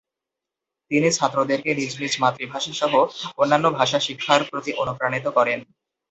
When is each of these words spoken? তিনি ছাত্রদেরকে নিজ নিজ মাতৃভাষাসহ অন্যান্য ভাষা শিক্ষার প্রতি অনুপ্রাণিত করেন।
তিনি 0.91 1.09
ছাত্রদেরকে 1.17 1.71
নিজ 1.73 1.93
নিজ 2.01 2.13
মাতৃভাষাসহ 2.23 2.93
অন্যান্য 3.37 3.65
ভাষা 3.79 3.99
শিক্ষার 3.99 4.41
প্রতি 4.49 4.71
অনুপ্রাণিত 4.73 5.25
করেন। 5.37 5.59